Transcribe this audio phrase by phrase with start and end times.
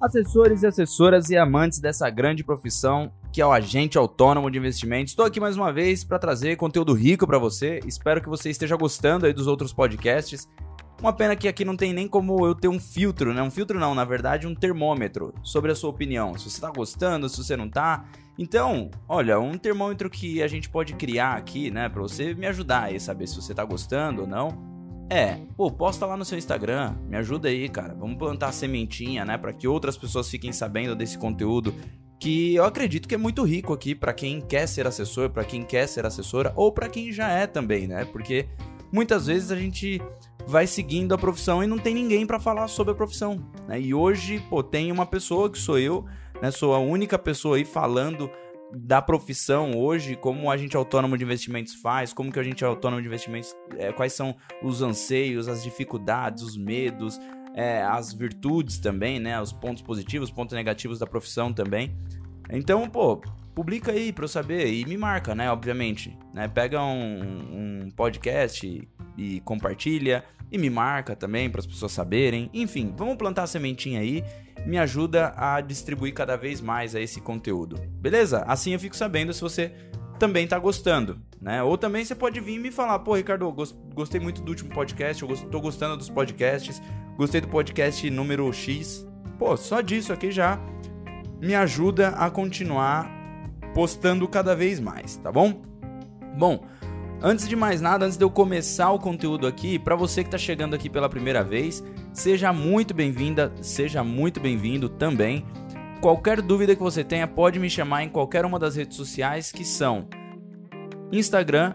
[0.00, 5.12] Assessores e assessoras e amantes dessa grande profissão que é o agente autônomo de investimentos.
[5.12, 7.80] Estou aqui mais uma vez para trazer conteúdo rico para você.
[7.86, 10.48] Espero que você esteja gostando aí dos outros podcasts.
[11.00, 13.42] Uma pena que aqui não tem nem como eu ter um filtro, né?
[13.42, 16.36] Um filtro não, na verdade, um termômetro sobre a sua opinião.
[16.36, 18.04] Se você está gostando, se você não está.
[18.38, 22.84] Então, olha, um termômetro que a gente pode criar aqui, né, para você me ajudar
[22.84, 24.69] aí saber se você está gostando ou não
[25.10, 27.94] é, pô, posta lá no seu Instagram, me ajuda aí, cara.
[27.94, 31.74] Vamos plantar a sementinha, né, para que outras pessoas fiquem sabendo desse conteúdo
[32.20, 35.64] que eu acredito que é muito rico aqui para quem quer ser assessor, para quem
[35.64, 38.04] quer ser assessora ou para quem já é também, né?
[38.04, 38.46] Porque
[38.92, 40.00] muitas vezes a gente
[40.46, 43.80] vai seguindo a profissão e não tem ninguém para falar sobre a profissão, né?
[43.80, 46.04] E hoje, pô, tem uma pessoa que sou eu,
[46.42, 46.50] né?
[46.50, 48.30] Sou a única pessoa aí falando
[48.72, 53.00] da profissão hoje, como o agente autônomo de investimentos faz, como que o agente autônomo
[53.02, 57.18] de investimentos, é, quais são os anseios, as dificuldades, os medos,
[57.54, 59.40] é, as virtudes também, né?
[59.40, 61.96] Os pontos positivos, pontos negativos da profissão também.
[62.50, 63.20] Então, pô,
[63.54, 65.50] publica aí pra eu saber e me marca, né?
[65.50, 66.48] Obviamente, né?
[66.48, 72.50] Pega um, um podcast e, e compartilha e me marca também para as pessoas saberem.
[72.52, 74.24] Enfim, vamos plantar a sementinha aí
[74.66, 77.76] me ajuda a distribuir cada vez mais a esse conteúdo.
[78.00, 78.44] Beleza?
[78.46, 79.72] Assim eu fico sabendo se você
[80.18, 81.62] também tá gostando, né?
[81.62, 83.50] Ou também você pode vir me falar, pô, Ricardo,
[83.94, 86.80] gostei muito do último podcast, eu tô gostando dos podcasts,
[87.16, 89.06] gostei do podcast número X.
[89.38, 90.60] Pô, só disso aqui já
[91.40, 93.10] me ajuda a continuar
[93.74, 95.62] postando cada vez mais, tá bom?
[96.36, 96.66] Bom,
[97.22, 100.38] Antes de mais nada, antes de eu começar o conteúdo aqui, para você que está
[100.38, 105.44] chegando aqui pela primeira vez, seja muito bem-vinda, seja muito bem-vindo também.
[106.00, 109.66] Qualquer dúvida que você tenha, pode me chamar em qualquer uma das redes sociais que
[109.66, 110.08] são
[111.12, 111.74] Instagram,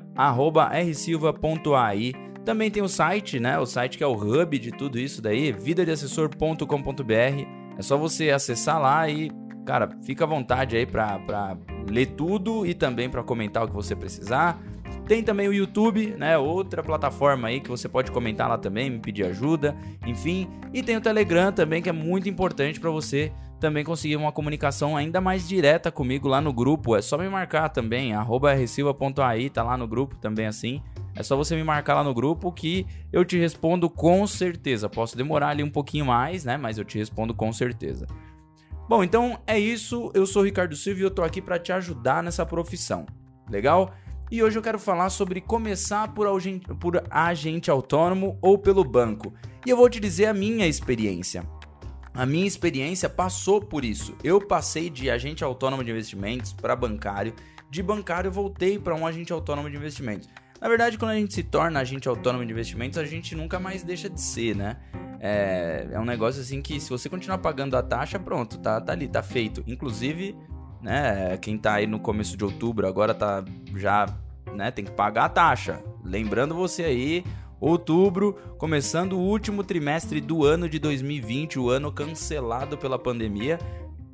[0.90, 2.14] rsilva.ai.
[2.44, 3.60] Também tem o site, né?
[3.60, 7.48] O site que é o hub de tudo isso daí, vidadeassessor.com.br.
[7.78, 9.30] É só você acessar lá e,
[9.64, 11.56] cara, fica à vontade aí para
[11.88, 14.60] ler tudo e também para comentar o que você precisar.
[15.08, 16.38] Tem também o YouTube, né?
[16.38, 20.50] Outra plataforma aí que você pode comentar lá também, me pedir ajuda, enfim.
[20.74, 24.98] E tem o Telegram também, que é muito importante para você também conseguir uma comunicação
[24.98, 26.96] ainda mais direta comigo lá no grupo.
[26.96, 30.82] É só me marcar também, rsilva.ai, tá lá no grupo também assim.
[31.16, 34.90] É só você me marcar lá no grupo que eu te respondo com certeza.
[34.90, 36.58] Posso demorar ali um pouquinho mais, né?
[36.58, 38.06] Mas eu te respondo com certeza.
[38.90, 40.12] Bom, então é isso.
[40.14, 43.06] Eu sou o Ricardo Silva e eu tô aqui para te ajudar nessa profissão.
[43.50, 43.94] Legal?
[44.32, 49.32] E hoje eu quero falar sobre começar por agente, por agente autônomo ou pelo banco.
[49.64, 51.48] E eu vou te dizer a minha experiência.
[52.12, 54.16] A minha experiência passou por isso.
[54.24, 57.36] Eu passei de agente autônomo de investimentos para bancário,
[57.70, 60.28] de bancário voltei para um agente autônomo de investimentos.
[60.60, 63.84] Na verdade, quando a gente se torna agente autônomo de investimentos, a gente nunca mais
[63.84, 64.78] deixa de ser, né?
[65.20, 68.94] É, é um negócio assim que se você continuar pagando a taxa, pronto, tá, tá
[68.94, 69.64] ali, tá feito.
[69.68, 70.36] Inclusive,
[70.86, 71.36] né?
[71.42, 73.44] Quem tá aí no começo de outubro agora tá
[73.76, 74.06] já,
[74.54, 75.84] né, tem que pagar a taxa.
[76.04, 77.24] Lembrando você aí,
[77.60, 83.58] outubro, começando o último trimestre do ano de 2020, o ano cancelado pela pandemia,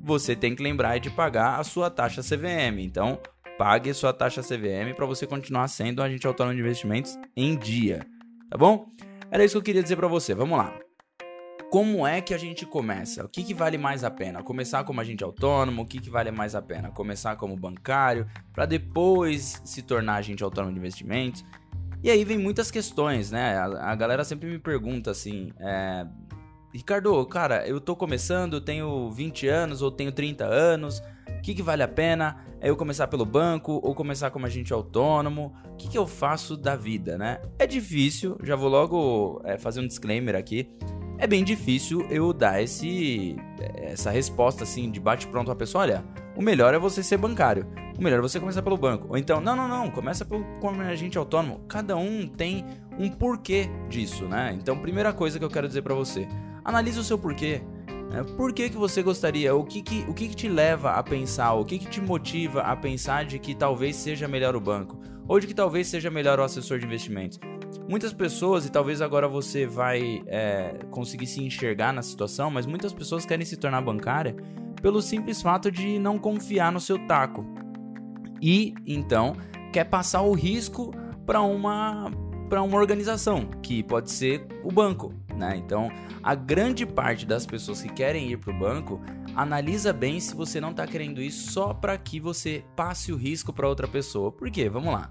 [0.00, 2.80] você tem que lembrar de pagar a sua taxa CVM.
[2.80, 3.18] Então,
[3.58, 8.06] pague sua taxa CVM para você continuar sendo um agente autônomo de investimentos em dia,
[8.48, 8.86] tá bom?
[9.30, 10.34] Era isso que eu queria dizer para você.
[10.34, 10.81] Vamos lá
[11.72, 13.24] como é que a gente começa?
[13.24, 14.42] O que, que vale mais a pena?
[14.42, 15.80] Começar como agente autônomo?
[15.80, 16.90] O que, que vale mais a pena?
[16.90, 21.42] Começar como bancário para depois se tornar agente autônomo de investimentos?
[22.02, 23.56] E aí vem muitas questões, né?
[23.56, 26.06] A, a galera sempre me pergunta assim: é,
[26.74, 31.54] Ricardo, cara, eu tô começando, eu tenho 20 anos ou tenho 30 anos, o que,
[31.54, 32.44] que vale a pena?
[32.60, 35.54] É eu começar pelo banco ou começar como agente autônomo?
[35.72, 37.40] O que, que eu faço da vida, né?
[37.58, 40.68] É difícil, já vou logo é, fazer um disclaimer aqui
[41.22, 43.36] é bem difícil eu dar esse,
[43.76, 47.64] essa resposta assim de bate pronto a pessoa, olha, o melhor é você ser bancário.
[47.96, 49.06] O melhor é você começar pelo banco.
[49.08, 51.60] Ou então, não, não, não, começa pelo, como agente autônomo.
[51.68, 52.66] Cada um tem
[52.98, 54.52] um porquê disso, né?
[54.60, 56.26] Então, primeira coisa que eu quero dizer para você,
[56.64, 57.62] analise o seu porquê.
[58.10, 58.24] Né?
[58.36, 59.54] Por que, que você gostaria?
[59.54, 61.52] O que, que, o que, que te leva a pensar?
[61.52, 64.98] O que, que te motiva a pensar de que talvez seja melhor o banco?
[65.28, 67.38] Ou de que talvez seja melhor o assessor de investimentos?
[67.88, 72.92] Muitas pessoas, e talvez agora você vai é, conseguir se enxergar na situação, mas muitas
[72.92, 74.36] pessoas querem se tornar bancária
[74.80, 77.44] pelo simples fato de não confiar no seu taco.
[78.40, 79.36] E então
[79.72, 80.92] quer passar o risco
[81.24, 82.10] para uma
[82.48, 85.56] para uma organização, que pode ser o banco, né?
[85.56, 85.90] Então,
[86.22, 89.00] a grande parte das pessoas que querem ir para o banco
[89.34, 93.54] analisa bem se você não está querendo ir só para que você passe o risco
[93.54, 94.30] para outra pessoa.
[94.30, 94.68] Por quê?
[94.68, 95.10] Vamos lá.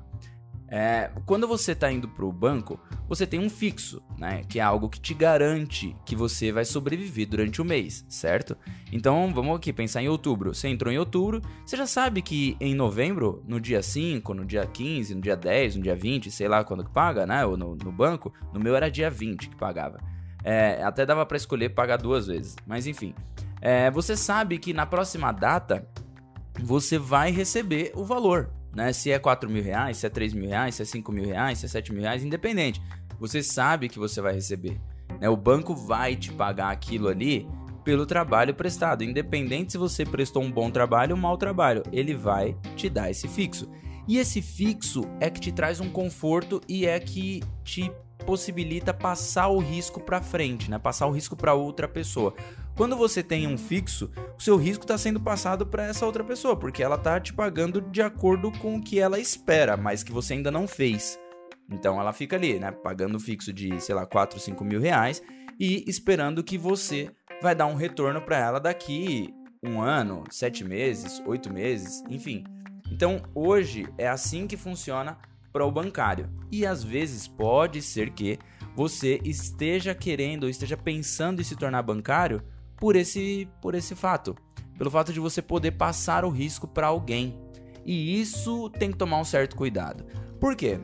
[0.74, 4.42] É, quando você está indo para o banco, você tem um fixo, né?
[4.48, 8.56] Que é algo que te garante que você vai sobreviver durante o mês, certo?
[8.90, 10.56] Então vamos aqui pensar em outubro.
[10.56, 14.66] Você entrou em outubro, você já sabe que em novembro, no dia 5, no dia
[14.66, 17.46] 15, no dia 10, no dia 20, sei lá quando que paga, né?
[17.46, 20.00] Ou no, no banco, no meu era dia 20 que pagava.
[20.42, 23.14] É, até dava para escolher pagar duas vezes, mas enfim.
[23.60, 25.86] É, você sabe que na próxima data
[26.62, 28.94] você vai receber o valor, né?
[28.94, 31.60] Se é 4 mil reais, se é 3 mil reais, se é 5 mil reais,
[31.60, 32.82] se é 7 mil reais, independente.
[33.20, 34.80] Você sabe que você vai receber.
[35.20, 35.30] Né?
[35.30, 37.48] O banco vai te pagar aquilo ali
[37.84, 39.04] pelo trabalho prestado.
[39.04, 43.10] Independente se você prestou um bom trabalho ou um mau trabalho, ele vai te dar
[43.10, 43.70] esse fixo.
[44.08, 47.92] E esse fixo é que te traz um conforto e é que te
[48.26, 50.78] possibilita passar o risco para frente, né?
[50.78, 52.34] Passar o risco para outra pessoa.
[52.76, 56.56] Quando você tem um fixo, o seu risco está sendo passado para essa outra pessoa,
[56.56, 60.34] porque ela está te pagando de acordo com o que ela espera, mas que você
[60.34, 61.20] ainda não fez.
[61.70, 62.72] Então ela fica ali, né?
[62.72, 65.22] Pagando fixo de, sei lá, 4, 5 mil reais
[65.60, 69.34] e esperando que você vai dar um retorno para ela daqui
[69.64, 72.44] um ano, sete meses, oito meses, enfim.
[72.92, 75.18] Então hoje é assim que funciona
[75.54, 76.30] para o bancário.
[76.52, 78.40] E às vezes pode ser que
[78.76, 82.42] você esteja querendo ou esteja pensando em se tornar bancário
[82.81, 84.36] por esse, por esse fato.
[84.75, 87.39] Pelo fato de você poder passar o risco para alguém.
[87.86, 90.04] E isso tem que tomar um certo cuidado.
[90.39, 90.80] Por quê?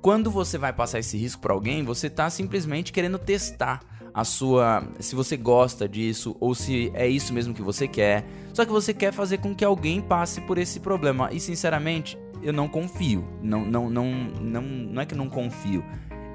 [0.00, 3.80] Quando você vai passar esse risco para alguém, você está simplesmente querendo testar
[4.14, 8.24] a sua, se você gosta disso ou se é isso mesmo que você quer.
[8.54, 11.28] Só que você quer fazer com que alguém passe por esse problema.
[11.30, 13.22] E sinceramente, eu não confio.
[13.42, 14.10] Não, não, não,
[14.40, 15.84] não, não é que eu não confio.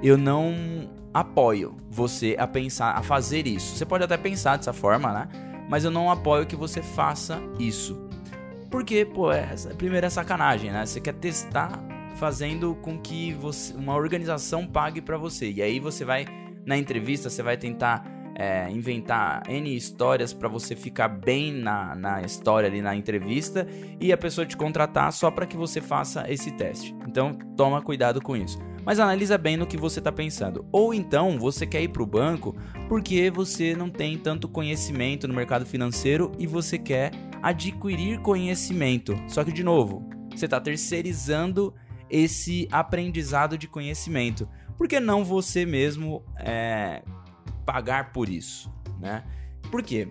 [0.00, 0.88] Eu não
[1.18, 3.76] apoio você a pensar, a fazer isso.
[3.76, 5.28] Você pode até pensar dessa forma, né?
[5.68, 8.08] Mas eu não apoio que você faça isso.
[8.70, 10.84] Porque, pô, é, primeiro é sacanagem, né?
[10.84, 11.82] Você quer testar
[12.16, 15.50] fazendo com que você, uma organização pague para você.
[15.50, 16.26] E aí você vai
[16.66, 18.04] na entrevista, você vai tentar
[18.34, 23.66] é, inventar N histórias para você ficar bem na, na história ali na entrevista
[24.00, 26.94] e a pessoa te contratar só para que você faça esse teste.
[27.06, 28.58] Então toma cuidado com isso.
[28.88, 30.64] Mas analisa bem no que você está pensando.
[30.72, 32.56] Ou então você quer ir para o banco
[32.88, 37.10] porque você não tem tanto conhecimento no mercado financeiro e você quer
[37.42, 39.14] adquirir conhecimento.
[39.28, 41.74] Só que, de novo, você está terceirizando
[42.08, 44.48] esse aprendizado de conhecimento.
[44.74, 47.02] Por que não você mesmo é,
[47.66, 49.22] pagar por isso, né?
[49.70, 50.08] Por quê?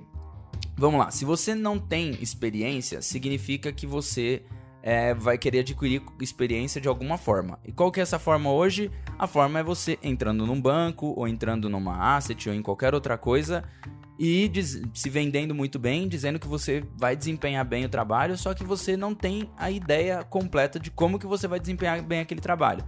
[0.75, 4.45] Vamos lá, se você não tem experiência, significa que você
[4.87, 7.59] é, vai querer adquirir experiência de alguma forma.
[7.65, 8.89] E qual que é essa forma hoje?
[9.19, 13.17] A forma é você entrando num banco, ou entrando numa asset, ou em qualquer outra
[13.17, 13.65] coisa,
[14.19, 14.51] e
[14.93, 18.97] se vendendo muito bem, dizendo que você vai desempenhar bem o trabalho, só que você
[18.97, 22.83] não tem a ideia completa de como que você vai desempenhar bem aquele trabalho.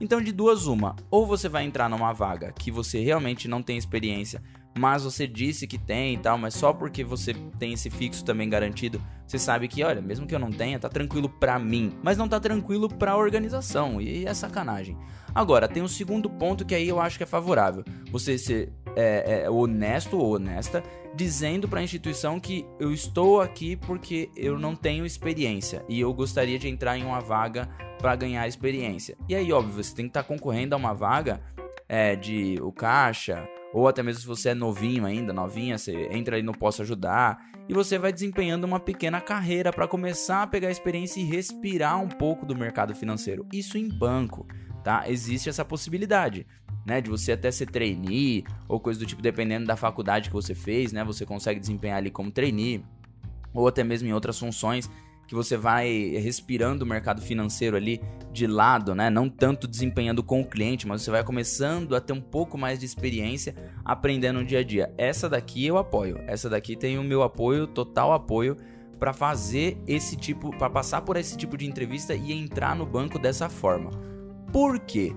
[0.00, 0.94] Então, de duas, uma.
[1.10, 4.40] Ou você vai entrar numa vaga que você realmente não tem experiência,
[4.78, 8.48] mas você disse que tem e tal, mas só porque você tem esse fixo também
[8.48, 12.16] garantido, você sabe que, olha, mesmo que eu não tenha, tá tranquilo pra mim, mas
[12.16, 14.96] não tá tranquilo pra organização, e é sacanagem.
[15.34, 17.84] Agora, tem um segundo ponto que aí eu acho que é favorável.
[18.10, 20.82] Você ser é, é, honesto ou honesta,
[21.14, 26.12] dizendo para a instituição que eu estou aqui porque eu não tenho experiência e eu
[26.12, 27.68] gostaria de entrar em uma vaga
[28.00, 29.16] para ganhar experiência.
[29.28, 31.40] E aí, óbvio, você tem que estar tá concorrendo a uma vaga
[31.88, 36.34] é, de o caixa, ou até mesmo se você é novinho ainda, novinha, você entra
[36.34, 37.38] aí no Posso Ajudar,
[37.68, 42.08] e você vai desempenhando uma pequena carreira para começar a pegar experiência e respirar um
[42.08, 43.46] pouco do mercado financeiro.
[43.52, 44.46] Isso em banco,
[44.82, 45.04] tá?
[45.06, 46.46] Existe essa possibilidade.
[46.88, 50.54] Né, de você até ser trainee ou coisa do tipo, dependendo da faculdade que você
[50.54, 52.82] fez, né, você consegue desempenhar ali como trainee
[53.52, 54.88] ou até mesmo em outras funções
[55.26, 58.00] que você vai respirando o mercado financeiro ali
[58.32, 59.10] de lado, né?
[59.10, 62.78] Não tanto desempenhando com o cliente, mas você vai começando a ter um pouco mais
[62.78, 63.54] de experiência
[63.84, 64.90] aprendendo no dia a dia.
[64.96, 66.18] Essa daqui eu apoio.
[66.26, 68.56] Essa daqui tem o meu apoio, total apoio
[68.98, 73.18] para fazer esse tipo, para passar por esse tipo de entrevista e entrar no banco
[73.18, 73.90] dessa forma.
[74.50, 75.12] Por quê?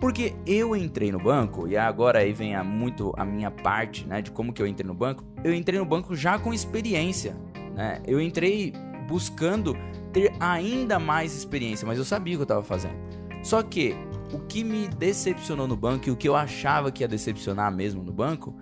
[0.00, 4.22] Porque eu entrei no banco, e agora aí vem a, muito a minha parte, né,
[4.22, 5.22] de como que eu entrei no banco.
[5.44, 7.36] Eu entrei no banco já com experiência,
[7.74, 8.00] né?
[8.06, 8.72] Eu entrei
[9.06, 9.76] buscando
[10.12, 12.94] ter ainda mais experiência, mas eu sabia o que eu estava fazendo.
[13.42, 13.94] Só que
[14.32, 18.02] o que me decepcionou no banco e o que eu achava que ia decepcionar mesmo
[18.02, 18.56] no banco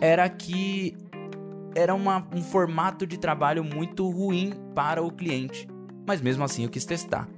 [0.00, 0.96] era que
[1.74, 5.68] era uma, um formato de trabalho muito ruim para o cliente.
[6.06, 7.28] Mas mesmo assim eu quis testar.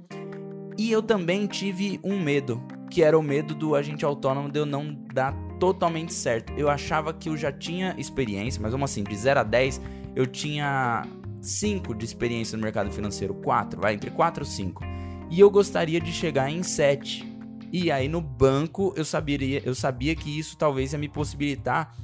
[0.77, 4.65] E eu também tive um medo, que era o medo do agente autônomo de eu
[4.65, 6.53] não dar totalmente certo.
[6.57, 9.81] Eu achava que eu já tinha experiência, mas vamos assim, de 0 a 10
[10.15, 11.05] eu tinha
[11.41, 14.83] 5 de experiência no mercado financeiro, 4, vai entre 4 e 5.
[15.29, 17.27] e eu gostaria de chegar em 7.
[17.71, 21.95] E aí no banco eu sabia, eu sabia que isso talvez ia me possibilitar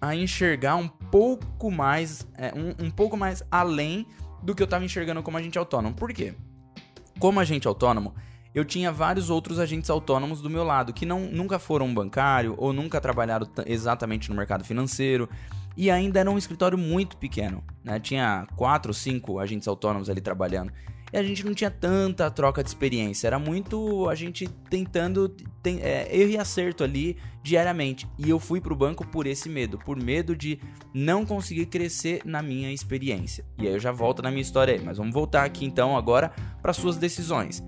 [0.00, 4.06] a enxergar um pouco mais, é, um, um pouco mais além
[4.42, 5.94] do que eu estava enxergando como agente autônomo.
[5.94, 6.34] Por quê?
[7.18, 8.14] Como agente autônomo,
[8.54, 12.72] eu tinha vários outros agentes autônomos do meu lado que não, nunca foram bancário ou
[12.72, 15.28] nunca trabalharam exatamente no mercado financeiro
[15.76, 17.98] e ainda era um escritório muito pequeno, né?
[17.98, 20.72] Tinha quatro, cinco agentes autônomos ali trabalhando
[21.14, 23.28] e a gente não tinha tanta troca de experiência.
[23.28, 25.28] Era muito a gente tentando
[25.62, 28.08] tem, é, erro e acerto ali diariamente.
[28.18, 30.58] E eu fui pro banco por esse medo, por medo de
[30.92, 33.44] não conseguir crescer na minha experiência.
[33.58, 36.32] E aí eu já volto na minha história aí, mas vamos voltar aqui então agora
[36.60, 37.62] para suas decisões.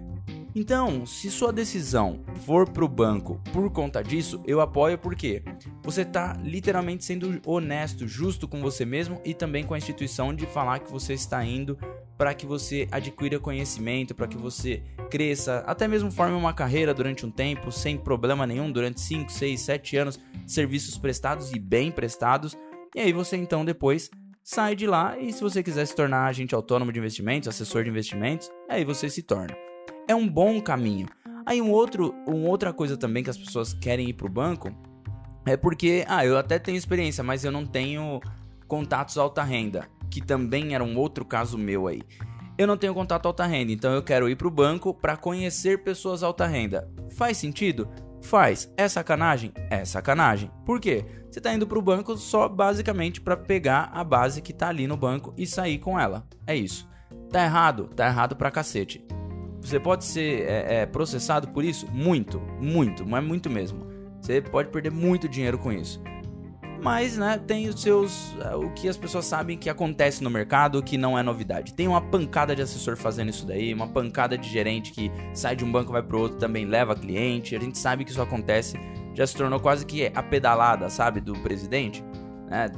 [0.58, 5.42] Então, se sua decisão for pro banco por conta disso, eu apoio porque
[5.82, 10.46] você tá literalmente sendo honesto, justo com você mesmo e também com a instituição de
[10.46, 11.76] falar que você está indo
[12.16, 17.26] para que você adquira conhecimento, para que você cresça, até mesmo forme uma carreira durante
[17.26, 22.56] um tempo, sem problema nenhum, durante 5, 6, 7 anos serviços prestados e bem prestados.
[22.94, 24.08] E aí você então depois
[24.42, 27.90] sai de lá e se você quiser se tornar agente autônomo de investimentos, assessor de
[27.90, 29.65] investimentos, aí você se torna
[30.08, 31.06] é um bom caminho.
[31.44, 34.70] Aí um outro, uma outra coisa também que as pessoas querem ir pro banco
[35.46, 38.20] é porque, ah, eu até tenho experiência, mas eu não tenho
[38.66, 42.02] contatos alta renda, que também era um outro caso meu aí.
[42.58, 46.22] Eu não tenho contato alta renda, então eu quero ir pro banco para conhecer pessoas
[46.22, 46.90] alta renda.
[47.16, 47.88] Faz sentido?
[48.22, 48.72] Faz.
[48.76, 49.52] É sacanagem?
[49.70, 50.50] É sacanagem.
[50.64, 51.04] Por quê?
[51.30, 54.96] Você tá indo pro banco só basicamente para pegar a base que tá ali no
[54.96, 56.26] banco e sair com ela.
[56.46, 56.88] É isso.
[57.30, 57.88] Tá errado?
[57.94, 59.06] Tá errado pra cacete.
[59.66, 61.88] Você pode ser é, é, processado por isso?
[61.90, 63.85] Muito, muito, mas muito mesmo.
[64.20, 66.00] Você pode perder muito dinheiro com isso.
[66.80, 68.37] Mas, né, tem os seus.
[68.44, 71.75] É, o que as pessoas sabem que acontece no mercado, que não é novidade.
[71.75, 75.64] Tem uma pancada de assessor fazendo isso daí, uma pancada de gerente que sai de
[75.64, 77.56] um banco vai pro outro também leva cliente.
[77.56, 78.78] A gente sabe que isso acontece.
[79.14, 82.04] Já se tornou quase que a pedalada, sabe, do presidente.
[82.49, 82.70] Né?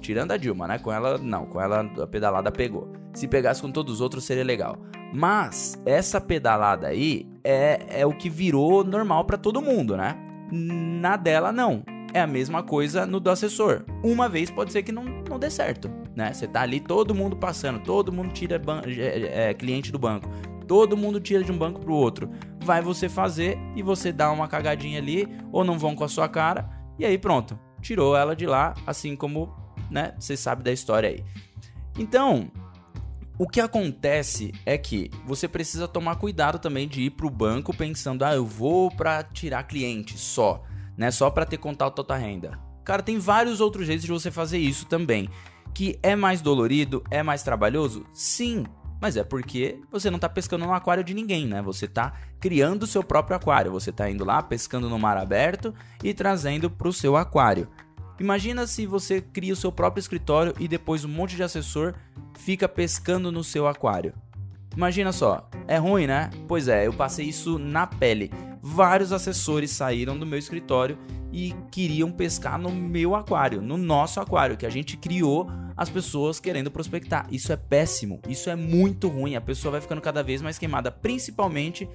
[0.00, 0.78] Tirando a Dilma, né?
[0.78, 1.44] Com ela, não.
[1.46, 2.92] Com ela, a pedalada pegou.
[3.12, 4.78] Se pegasse com todos os outros, seria legal.
[5.12, 10.16] Mas essa pedalada aí é, é o que virou normal para todo mundo, né?
[10.52, 11.82] Na dela, não.
[12.12, 13.84] É a mesma coisa no do assessor.
[14.02, 16.32] Uma vez pode ser que não, não dê certo, né?
[16.32, 20.28] Você tá ali, todo mundo passando, todo mundo tira é, é, cliente do banco,
[20.66, 22.28] todo mundo tira de um banco pro outro.
[22.64, 26.28] Vai você fazer e você dá uma cagadinha ali, ou não vão com a sua
[26.28, 29.54] cara, e aí pronto, tirou ela de lá, assim como,
[29.88, 30.12] né?
[30.18, 31.24] Você sabe da história aí.
[31.96, 32.50] Então,
[33.40, 37.74] o que acontece é que você precisa tomar cuidado também de ir para o banco
[37.74, 40.62] pensando, ah, eu vou para tirar cliente só,
[40.94, 41.10] né?
[41.10, 42.60] Só para ter contato alta renda.
[42.84, 45.30] Cara, tem vários outros jeitos de você fazer isso também.
[45.72, 48.04] Que é mais dolorido, é mais trabalhoso?
[48.12, 48.66] Sim,
[49.00, 51.62] mas é porque você não está pescando no aquário de ninguém, né?
[51.62, 53.72] Você está criando o seu próprio aquário.
[53.72, 57.68] Você está indo lá pescando no mar aberto e trazendo para o seu aquário.
[58.20, 61.94] Imagina se você cria o seu próprio escritório e depois um monte de assessor
[62.38, 64.12] fica pescando no seu aquário.
[64.76, 66.28] Imagina só, é ruim, né?
[66.46, 68.30] Pois é, eu passei isso na pele.
[68.60, 70.98] Vários assessores saíram do meu escritório
[71.32, 75.50] e queriam pescar no meu aquário, no nosso aquário, que a gente criou
[75.80, 77.26] as pessoas querendo prospectar.
[77.30, 79.34] Isso é péssimo, isso é muito ruim.
[79.34, 81.88] A pessoa vai ficando cada vez mais queimada, principalmente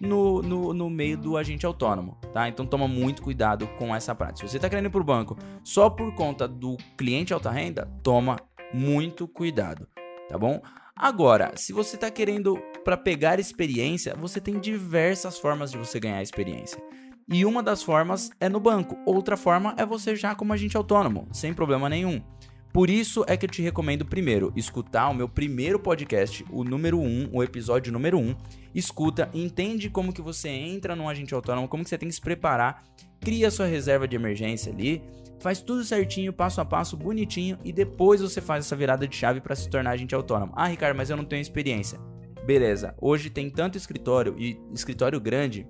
[0.00, 2.48] no, no, no meio do agente autônomo, tá?
[2.48, 4.46] Então toma muito cuidado com essa prática.
[4.46, 7.90] Se você está querendo ir para o banco só por conta do cliente alta renda,
[8.00, 8.36] toma
[8.72, 9.88] muito cuidado,
[10.28, 10.62] tá bom?
[10.94, 16.22] Agora, se você está querendo para pegar experiência, você tem diversas formas de você ganhar
[16.22, 16.80] experiência.
[17.28, 21.26] E uma das formas é no banco, outra forma é você já como agente autônomo,
[21.32, 22.22] sem problema nenhum.
[22.72, 26.98] Por isso é que eu te recomendo primeiro escutar o meu primeiro podcast, o número
[26.98, 28.34] 1, o episódio número 1.
[28.74, 32.20] Escuta, entende como que você entra num agente autônomo, como que você tem que se
[32.20, 32.82] preparar,
[33.20, 35.02] cria sua reserva de emergência ali,
[35.38, 39.42] faz tudo certinho, passo a passo, bonitinho e depois você faz essa virada de chave
[39.42, 40.54] para se tornar agente autônomo.
[40.56, 42.00] Ah, Ricardo, mas eu não tenho experiência.
[42.46, 45.66] Beleza, hoje tem tanto escritório e escritório grande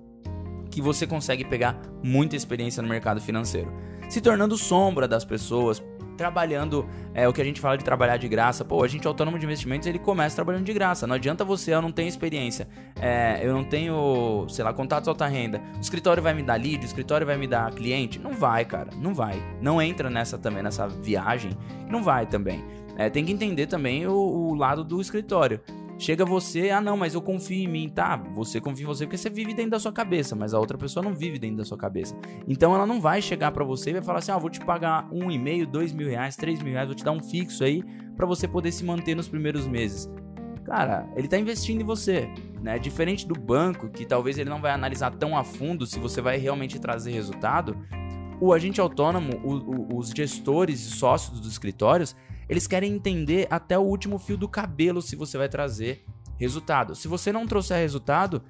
[0.71, 3.71] que você consegue pegar muita experiência no mercado financeiro,
[4.09, 5.83] se tornando sombra das pessoas,
[6.17, 8.63] trabalhando é o que a gente fala de trabalhar de graça.
[8.63, 11.05] Pô, a gente autônomo de investimentos ele começa trabalhando de graça.
[11.05, 12.67] Não adianta você, eu não tenho experiência,
[12.99, 15.61] é, eu não tenho, sei lá, contatos alta renda.
[15.77, 18.19] O escritório vai me dar lead, o escritório vai me dar cliente?
[18.19, 19.41] Não vai, cara, não vai.
[19.61, 21.51] Não entra nessa também, nessa viagem,
[21.89, 22.63] não vai também.
[22.97, 25.59] É, tem que entender também o, o lado do escritório.
[26.03, 28.17] Chega você, ah não, mas eu confio em mim, tá?
[28.33, 31.01] Você confia em você porque você vive dentro da sua cabeça, mas a outra pessoa
[31.01, 32.13] não vive dentro da sua cabeça.
[32.45, 35.07] Então ela não vai chegar para você e vai falar assim, ah, vou te pagar
[35.13, 37.81] um e meio, dois mil reais, três mil reais, vou te dar um fixo aí
[38.17, 40.11] para você poder se manter nos primeiros meses.
[40.65, 42.27] Cara, ele tá investindo em você.
[42.61, 42.77] né?
[42.77, 46.37] Diferente do banco, que talvez ele não vai analisar tão a fundo se você vai
[46.37, 47.77] realmente trazer resultado,
[48.41, 52.13] o agente autônomo, o, o, os gestores e sócios dos escritórios,
[52.47, 56.03] eles querem entender até o último fio do cabelo se você vai trazer
[56.37, 56.95] resultado.
[56.95, 58.43] Se você não trouxer resultado,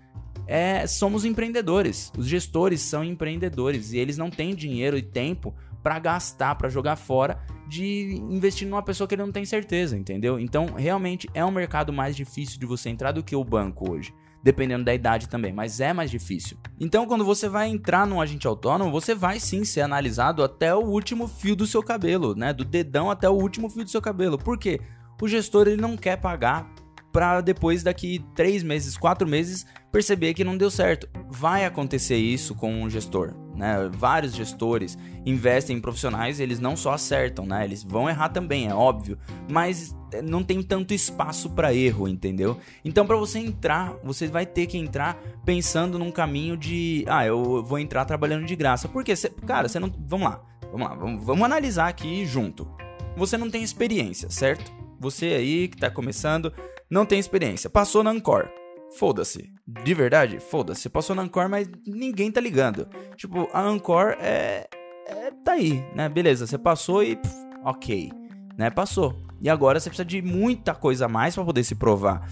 [0.48, 2.12] é, somos empreendedores.
[2.18, 6.96] Os gestores são empreendedores e eles não têm dinheiro e tempo para gastar, para jogar
[6.96, 10.40] fora, de investir numa pessoa que ele não tem certeza, entendeu?
[10.40, 14.14] Então, realmente é um mercado mais difícil de você entrar do que o banco hoje.
[14.44, 16.58] Dependendo da idade também, mas é mais difícil.
[16.78, 20.82] Então, quando você vai entrar num agente autônomo, você vai sim ser analisado até o
[20.82, 22.52] último fio do seu cabelo, né?
[22.52, 24.38] Do dedão até o último fio do seu cabelo.
[24.38, 24.82] Por quê?
[25.22, 26.70] O gestor ele não quer pagar
[27.14, 31.08] para depois daqui três meses, quatro meses perceber que não deu certo.
[31.30, 33.88] Vai acontecer isso com um gestor, né?
[33.94, 37.64] Vários gestores investem em profissionais, eles não só acertam, né?
[37.64, 42.58] Eles vão errar também, é óbvio, mas eh, não tem tanto espaço para erro, entendeu?
[42.84, 47.64] Então para você entrar, você vai ter que entrar pensando num caminho de, ah, eu
[47.64, 48.90] vou entrar trabalhando de graça.
[48.90, 50.42] Porque, cê, cara, você não, vamos lá,
[50.72, 52.68] vamos lá, vamos, vamos analisar aqui junto.
[53.16, 54.74] Você não tem experiência, certo?
[55.00, 56.52] Você aí que tá começando,
[56.90, 57.70] não tem experiência.
[57.70, 58.50] Passou na Ancor.
[58.98, 59.52] Foda-se.
[59.84, 60.90] De verdade, foda-se.
[60.90, 62.88] Passou na Ancor, mas ninguém tá ligando.
[63.16, 64.68] Tipo, a Ancor é.
[65.08, 66.08] é tá aí, né?
[66.10, 67.16] Beleza, você passou e.
[67.16, 68.12] Pff, ok.
[68.58, 68.70] Né?
[68.70, 69.16] Passou.
[69.42, 72.30] E agora você precisa de muita coisa a mais para poder se provar.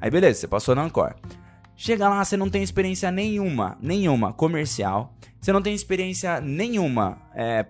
[0.00, 1.14] Aí beleza, você passou na Ancor.
[1.74, 5.14] Chega lá, você não tem experiência nenhuma, nenhuma comercial.
[5.40, 7.66] Você não tem experiência nenhuma é,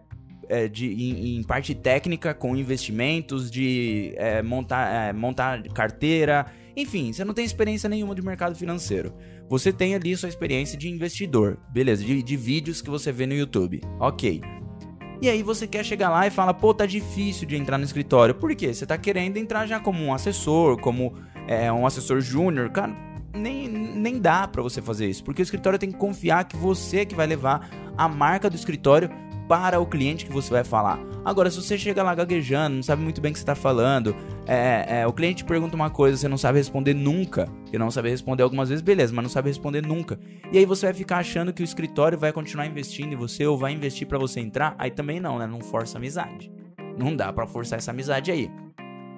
[0.52, 6.44] é, de, em, em, parte técnica, com investimentos, de é, montar, é, montar carteira,
[6.76, 9.14] enfim, você não tem experiência nenhuma de mercado financeiro.
[9.48, 13.32] Você tem ali sua experiência de investidor, beleza, de, de vídeos que você vê no
[13.32, 14.42] YouTube, ok.
[15.22, 18.34] E aí você quer chegar lá e fala, pô, tá difícil de entrar no escritório.
[18.34, 18.74] Por quê?
[18.74, 21.14] Você tá querendo entrar já como um assessor, como
[21.48, 22.94] é, um assessor júnior, cara.
[23.34, 26.98] Nem, nem dá para você fazer isso, porque o escritório tem que confiar que você
[26.98, 29.08] é que vai levar a marca do escritório
[29.52, 30.98] para o cliente que você vai falar.
[31.22, 34.16] Agora, se você chega lá gaguejando, não sabe muito bem o que você está falando,
[34.46, 38.08] é, é, o cliente pergunta uma coisa, você não sabe responder nunca, e não sabe
[38.08, 40.18] responder algumas vezes, beleza, mas não sabe responder nunca.
[40.50, 43.58] E aí você vai ficar achando que o escritório vai continuar investindo em você ou
[43.58, 45.46] vai investir para você entrar, aí também não, né?
[45.46, 46.50] Não força amizade.
[46.96, 48.50] Não dá para forçar essa amizade aí.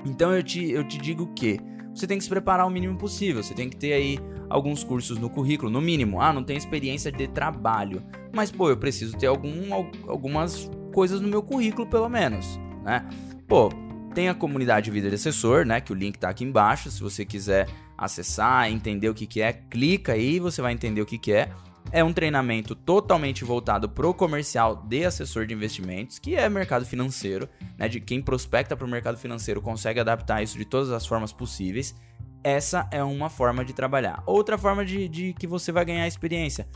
[0.05, 1.61] Então eu te, eu te digo que
[1.95, 3.43] você tem que se preparar o mínimo possível.
[3.43, 4.19] Você tem que ter aí
[4.51, 6.21] alguns cursos no currículo, no mínimo.
[6.21, 8.03] Ah, não tem experiência de trabalho.
[8.33, 9.73] Mas, pô, eu preciso ter algum,
[10.09, 13.09] algumas coisas no meu currículo, pelo menos, né?
[13.47, 13.71] Pô,
[14.15, 15.81] tem a comunidade Vida de Assessor, né?
[15.81, 16.91] Que o link tá aqui embaixo.
[16.91, 21.07] Se você quiser acessar, entender o que, que é, clica aí, você vai entender o
[21.07, 21.51] que, que é.
[21.93, 26.85] É um treinamento totalmente voltado para o comercial de assessor de investimentos, que é mercado
[26.85, 27.89] financeiro, né?
[27.89, 31.95] De quem prospecta para o mercado financeiro consegue adaptar isso de todas as formas possíveis.
[32.43, 34.23] Essa é uma forma de trabalhar.
[34.27, 36.67] Outra forma de, de que você vai ganhar experiência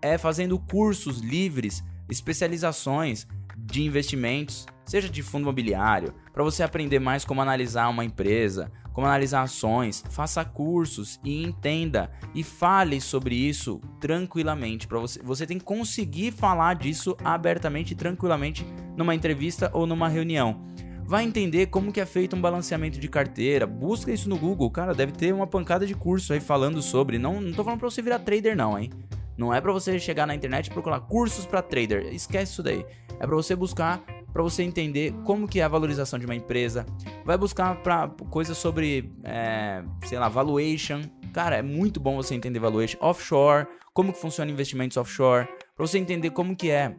[0.00, 7.24] é fazendo cursos livres, especializações de investimentos, seja de fundo imobiliário, para você aprender mais
[7.24, 13.80] como analisar uma empresa, como analisar ações, faça cursos e entenda e fale sobre isso
[14.00, 15.20] tranquilamente para você.
[15.22, 20.60] Você tem que conseguir falar disso abertamente e tranquilamente numa entrevista ou numa reunião.
[21.04, 23.66] Vai entender como que é feito um balanceamento de carteira.
[23.66, 27.18] Busca isso no Google, cara, deve ter uma pancada de curso aí falando sobre.
[27.18, 28.90] Não, não tô falando para você virar trader não, hein?
[29.36, 32.12] Não é para você chegar na internet e procurar cursos para trader.
[32.12, 32.84] Esquece isso daí.
[33.18, 34.00] É para você buscar
[34.32, 36.86] para você entender como que é a valorização de uma empresa.
[37.24, 41.02] Vai buscar para coisas sobre, é, sei lá, valuation.
[41.32, 45.98] Cara, é muito bom você entender valuation offshore, como que funciona investimentos offshore, para você
[45.98, 46.94] entender como que é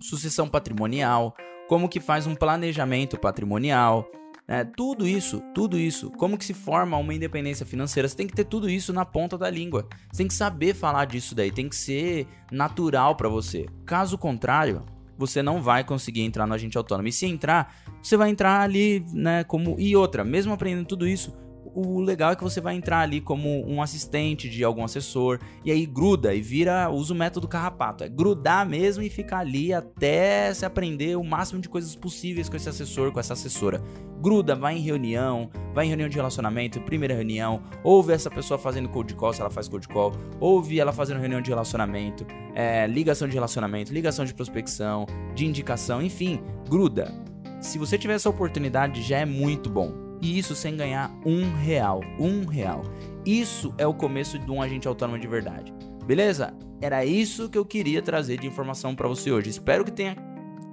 [0.00, 1.34] sucessão patrimonial,
[1.68, 4.08] como que faz um planejamento patrimonial,
[4.48, 4.64] né?
[4.64, 8.44] Tudo isso, tudo isso, como que se forma uma independência financeira, você tem que ter
[8.44, 9.86] tudo isso na ponta da língua.
[10.10, 13.66] Você tem que saber falar disso daí, tem que ser natural para você.
[13.84, 14.86] Caso contrário,
[15.18, 17.08] você não vai conseguir entrar no agente autônomo.
[17.08, 21.36] E se entrar, você vai entrar ali, né, como e outra, mesmo aprendendo tudo isso,
[21.78, 25.70] o legal é que você vai entrar ali como um assistente de algum assessor e
[25.70, 30.52] aí gruda e vira, usa o método carrapato, é grudar mesmo e ficar ali até
[30.52, 33.80] se aprender o máximo de coisas possíveis com esse assessor, com essa assessora.
[34.20, 38.88] Gruda, vai em reunião, vai em reunião de relacionamento, primeira reunião, ouve essa pessoa fazendo
[38.88, 43.28] cold call, se ela faz cold call, ouve ela fazendo reunião de relacionamento, é, ligação
[43.28, 47.14] de relacionamento, ligação de prospecção, de indicação, enfim, gruda.
[47.60, 52.00] Se você tiver essa oportunidade, já é muito bom e isso sem ganhar um real.
[52.18, 52.82] Um real.
[53.24, 55.72] Isso é o começo de um agente autônomo de verdade.
[56.06, 56.54] Beleza?
[56.80, 59.50] Era isso que eu queria trazer de informação para você hoje.
[59.50, 60.16] Espero que tenha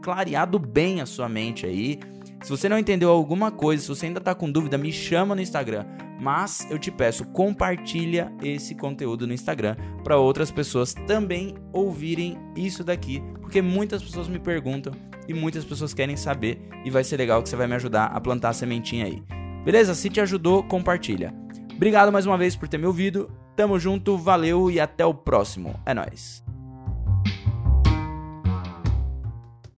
[0.02, 2.00] clareado bem a sua mente aí.
[2.44, 5.42] Se você não entendeu alguma coisa, se você ainda tá com dúvida, me chama no
[5.42, 5.86] Instagram.
[6.22, 12.84] mas eu te peço, compartilha esse conteúdo no Instagram para outras pessoas também ouvirem isso
[12.84, 14.94] daqui, porque muitas pessoas me perguntam
[15.28, 18.22] e muitas pessoas querem saber e vai ser legal que você vai me ajudar a
[18.22, 19.24] plantar a sementinha aí.
[19.64, 19.96] Beleza?
[19.96, 21.34] Se te ajudou, compartilha.
[21.76, 23.30] Obrigado mais uma vez por ter me ouvido.
[23.56, 25.80] Tamo junto, valeu e até o próximo.
[25.86, 26.45] É nóis.